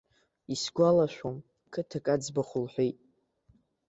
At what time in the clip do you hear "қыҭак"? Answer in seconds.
1.73-2.05